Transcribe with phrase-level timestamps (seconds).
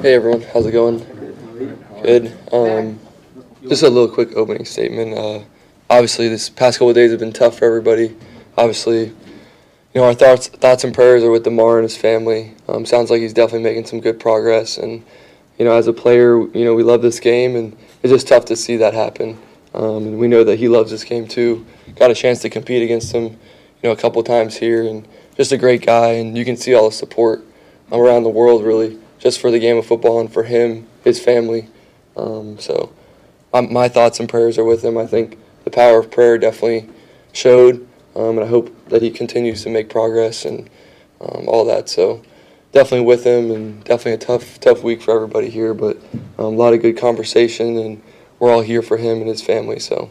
[0.00, 0.98] Hey everyone, how's it going?
[2.04, 2.32] Good.
[2.52, 3.00] Um,
[3.68, 5.18] just a little quick opening statement.
[5.18, 5.42] Uh,
[5.90, 8.16] obviously, this past couple days have been tough for everybody.
[8.56, 9.14] Obviously, you
[9.96, 12.54] know our thoughts, thoughts and prayers are with Damar and his family.
[12.68, 15.04] Um, sounds like he's definitely making some good progress, and
[15.58, 18.44] you know, as a player, you know we love this game, and it's just tough
[18.44, 19.36] to see that happen.
[19.74, 21.66] Um, and we know that he loves this game too.
[21.96, 23.38] Got a chance to compete against him, you
[23.82, 26.88] know, a couple times here, and just a great guy, and you can see all
[26.88, 27.44] the support
[27.90, 31.68] around the world really just for the game of football and for him, his family.
[32.16, 32.92] Um, so
[33.52, 34.96] um, my thoughts and prayers are with him.
[34.98, 36.88] I think the power of prayer definitely
[37.32, 40.68] showed, um, and I hope that he continues to make progress and
[41.20, 41.88] um, all that.
[41.88, 42.22] So
[42.72, 45.74] definitely with him, and definitely a tough, tough week for everybody here.
[45.74, 45.96] But
[46.38, 48.02] um, a lot of good conversation, and
[48.38, 49.78] we're all here for him and his family.
[49.78, 50.10] So.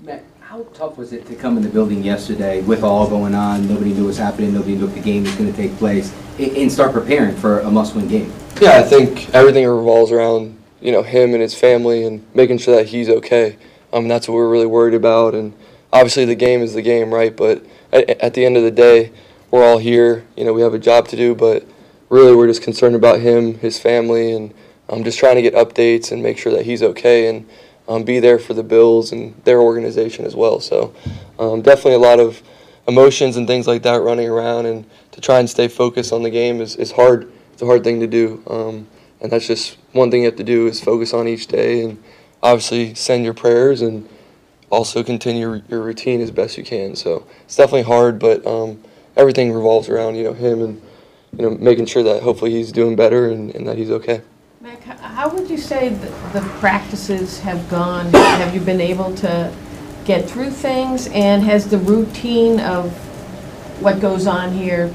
[0.00, 3.66] Matt, how tough was it to come in the building yesterday with all going on?
[3.66, 4.54] Nobody knew what was happening.
[4.54, 7.70] Nobody knew if the game was going to take place, and start preparing for a
[7.72, 8.32] must-win game.
[8.60, 12.76] Yeah, I think everything revolves around you know him and his family and making sure
[12.76, 13.56] that he's okay.
[13.92, 15.34] Um, that's what we're really worried about.
[15.34, 15.54] And
[15.92, 17.36] obviously, the game is the game, right?
[17.36, 19.10] But at, at the end of the day,
[19.50, 20.24] we're all here.
[20.36, 21.66] You know, we have a job to do, but
[22.10, 24.54] really, we're just concerned about him, his family, and
[24.88, 27.44] I'm um, just trying to get updates and make sure that he's okay and
[27.88, 30.60] um, be there for the Bills and their organization as well.
[30.60, 30.94] So,
[31.38, 32.42] um, definitely a lot of
[32.86, 36.30] emotions and things like that running around, and to try and stay focused on the
[36.30, 37.30] game is, is hard.
[37.52, 38.42] It's a hard thing to do.
[38.46, 38.86] Um,
[39.20, 42.02] and that's just one thing you have to do is focus on each day and
[42.42, 44.06] obviously send your prayers and
[44.70, 46.94] also continue your routine as best you can.
[46.96, 48.82] So it's definitely hard, but um,
[49.16, 50.82] everything revolves around you know him and
[51.38, 54.20] you know making sure that hopefully he's doing better and, and that he's okay.
[54.64, 58.10] Mac, how would you say the, practices have gone?
[58.14, 59.54] Have you been able to
[60.06, 62.90] get through things, and has the routine of
[63.82, 64.90] what goes on here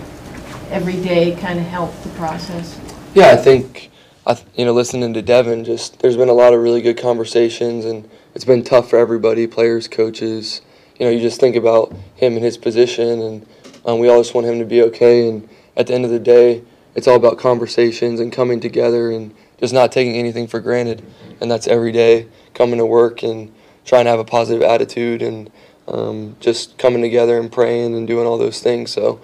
[0.71, 2.79] every day kind of helped the process?
[3.13, 3.91] Yeah, I think
[4.25, 7.85] I, you know, listening to Devin, just there's been a lot of really good conversations,
[7.85, 10.63] and it's been tough for everybody, players, coaches.
[10.97, 13.45] You know, you just think about him and his position, and
[13.85, 15.29] um, we all just want him to be okay.
[15.29, 15.47] And
[15.77, 16.63] at the end of the day,
[16.95, 21.03] it's all about conversations and coming together and just not taking anything for granted.
[21.41, 23.53] And that's every day coming to work and
[23.85, 25.51] trying to have a positive attitude and
[25.87, 28.91] um, just coming together and praying and doing all those things.
[28.91, 29.19] So.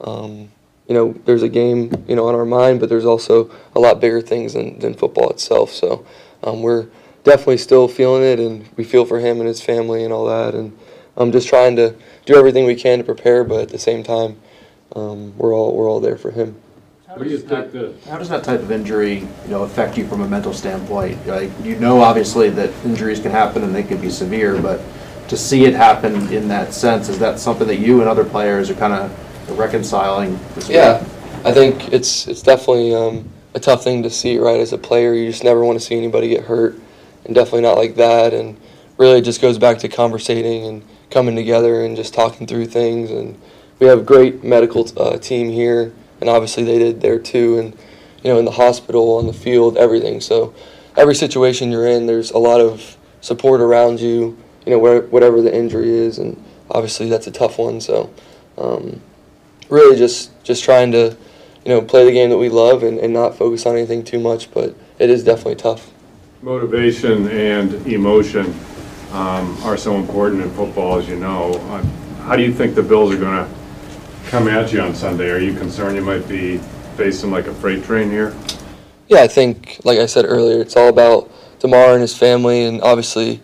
[0.00, 0.50] Um,
[0.88, 4.00] you know, there's a game, you know, on our mind, but there's also a lot
[4.00, 5.70] bigger things than, than football itself.
[5.70, 6.06] So
[6.42, 6.88] um, we're
[7.24, 10.54] definitely still feeling it, and we feel for him and his family and all that.
[10.54, 10.76] And
[11.16, 11.94] I'm just trying to
[12.24, 14.40] do everything we can to prepare, but at the same time,
[14.96, 16.56] um, we're all we're all there for him.
[17.08, 20.06] What do you think the, How does that type of injury, you know, affect you
[20.06, 21.26] from a mental standpoint?
[21.26, 24.78] Like, you know, obviously that injuries can happen and they can be severe, but
[25.28, 28.68] to see it happen in that sense, is that something that you and other players
[28.68, 31.02] are kind of reconciling this Yeah,
[31.46, 34.60] I think it's it's definitely um, a tough thing to see, right?
[34.60, 36.78] As a player, you just never want to see anybody get hurt,
[37.24, 38.34] and definitely not like that.
[38.34, 38.58] And
[38.98, 43.10] really, it just goes back to conversating and coming together and just talking through things.
[43.10, 43.40] And
[43.78, 47.58] we have a great medical uh, team here, and obviously they did there too.
[47.58, 47.72] And
[48.22, 50.20] you know, in the hospital, on the field, everything.
[50.20, 50.54] So
[50.96, 54.36] every situation you're in, there's a lot of support around you.
[54.66, 57.80] You know, where, whatever the injury is, and obviously that's a tough one.
[57.80, 58.12] So.
[58.56, 59.00] Um,
[59.68, 61.14] really just just trying to
[61.64, 64.18] you know play the game that we love and, and not focus on anything too
[64.18, 65.92] much but it is definitely tough
[66.42, 68.46] motivation and emotion
[69.12, 71.52] um, are so important in football, as you know.
[71.54, 71.82] Uh,
[72.22, 73.57] how do you think the Bills are going to
[74.28, 75.30] come at you on Sunday?
[75.30, 76.58] Are you concerned you might be
[76.96, 78.36] facing like a freight train here?
[79.08, 81.30] Yeah, I think, like I said earlier, it's all about
[81.60, 83.40] Damar and his family, and obviously,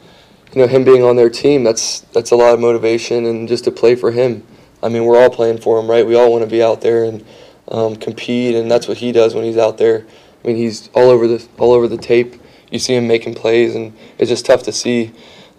[0.52, 1.64] you know, him being on their team.
[1.64, 4.46] That's that's a lot of motivation, and just to play for him.
[4.82, 6.06] I mean, we're all playing for him, right?
[6.06, 7.24] We all want to be out there and
[7.68, 10.04] um, compete, and that's what he does when he's out there.
[10.44, 12.34] I mean, he's all over the all over the tape.
[12.70, 15.12] You see him making plays, and it's just tough to see,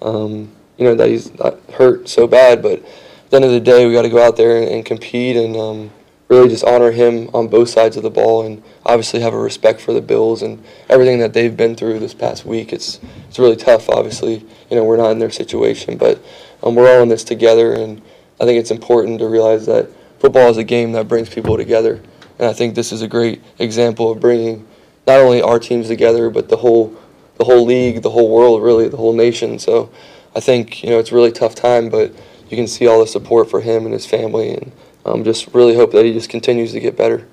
[0.03, 1.31] um, you know, that he's
[1.73, 2.61] hurt so bad.
[2.61, 2.85] But
[3.25, 5.35] at the end of the day, we got to go out there and, and compete
[5.35, 5.91] and um,
[6.29, 9.81] really just honor him on both sides of the ball, and obviously have a respect
[9.81, 12.71] for the Bills and everything that they've been through this past week.
[12.71, 13.89] It's it's really tough.
[13.89, 16.23] Obviously, you know, we're not in their situation, but
[16.63, 18.01] um, we're all in this together and
[18.39, 19.89] I think it's important to realize that
[20.19, 22.01] football is a game that brings people together.
[22.37, 24.67] And I think this is a great example of bringing
[25.07, 26.93] not only our teams together, but the whole,
[27.37, 29.57] the whole league, the whole world, really, the whole nation.
[29.57, 29.89] So
[30.35, 32.13] I think you know it's a really tough time, but
[32.49, 34.71] you can see all the support for him and his family, and
[35.05, 37.25] um, just really hope that he just continues to get better.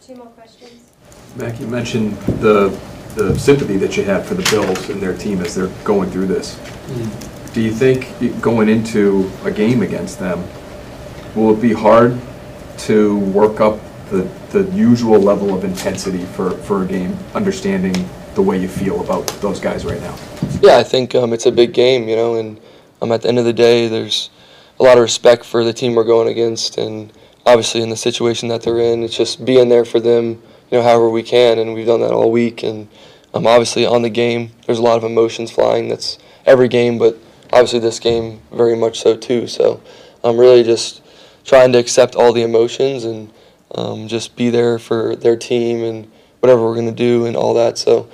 [0.00, 0.90] Two more questions.
[1.36, 2.78] Mac, you mentioned the
[3.14, 6.26] the sympathy that you have for the Bills and their team as they're going through
[6.26, 6.56] this.
[6.88, 10.46] Mm do you think going into a game against them,
[11.34, 12.20] will it be hard
[12.76, 13.80] to work up
[14.10, 17.94] the, the usual level of intensity for, for a game, understanding
[18.34, 20.14] the way you feel about those guys right now?
[20.60, 22.60] Yeah, I think um, it's a big game, you know, and
[23.00, 24.28] um, at the end of the day, there's
[24.78, 27.12] a lot of respect for the team we're going against, and
[27.46, 30.82] obviously in the situation that they're in, it's just being there for them, you know,
[30.82, 32.62] however we can, and we've done that all week.
[32.62, 32.88] And
[33.32, 35.88] um, obviously on the game, there's a lot of emotions flying.
[35.88, 37.16] That's every game, but
[37.52, 39.46] obviously this game very much so too.
[39.46, 39.80] So
[40.24, 41.02] I'm really just
[41.44, 43.32] trying to accept all the emotions and
[43.74, 47.54] um, just be there for their team and whatever we're going to do and all
[47.54, 47.78] that.
[47.78, 48.08] So,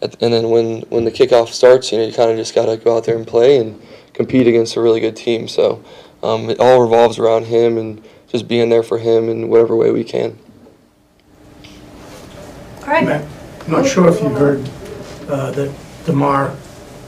[0.00, 2.76] and then when when the kickoff starts, you know, you kind of just got to
[2.76, 3.80] go out there and play and
[4.12, 5.48] compete against a really good team.
[5.48, 5.82] So,
[6.26, 9.90] um, it all revolves around him and just being there for him in whatever way
[9.90, 10.36] we can.
[12.80, 13.04] Craig?
[13.04, 13.24] Matt,
[13.64, 14.68] I'm not sure if you heard
[15.28, 15.72] uh, that
[16.04, 16.54] Damar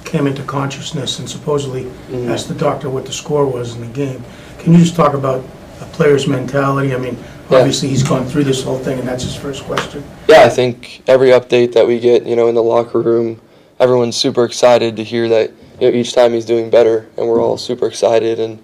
[0.04, 2.30] came into consciousness and supposedly Mhm.
[2.30, 4.24] asked the doctor what the score was in the game.
[4.58, 5.42] Can you just talk about
[5.80, 6.94] a player's mentality?
[6.94, 7.16] I mean,
[7.50, 7.58] Yeah.
[7.58, 10.02] obviously, he's gone through this whole thing, and that's his first question.
[10.28, 13.40] Yeah, I think every update that we get, you know, in the locker room,
[13.78, 15.50] everyone's super excited to hear that
[15.80, 18.40] you know each time he's doing better, and we're all super excited.
[18.40, 18.58] And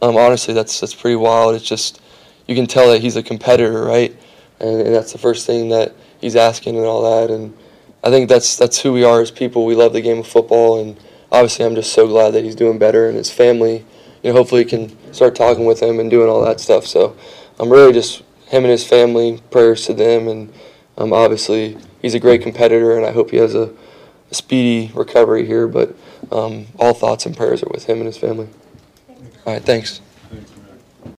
[0.00, 1.54] um, honestly, that's that's pretty wild.
[1.54, 2.00] It's just
[2.46, 4.14] you can tell that he's a competitor, right?
[4.60, 7.32] And, and that's the first thing that he's asking and all that.
[7.32, 7.56] And
[8.02, 9.66] I think that's that's who we are as people.
[9.66, 10.98] We love the game of football, and
[11.32, 13.84] obviously, I'm just so glad that he's doing better, and his family,
[14.22, 16.86] you know, hopefully can start talking with him and doing all that stuff.
[16.86, 17.16] So
[17.58, 19.40] I'm really just him and his family.
[19.50, 20.52] Prayers to them, and
[20.96, 23.74] um, obviously, he's a great competitor, and I hope he has a,
[24.30, 25.66] a speedy recovery here.
[25.66, 25.96] But
[26.30, 28.48] um, all thoughts and prayers are with him and his family.
[29.46, 30.00] All right, thanks.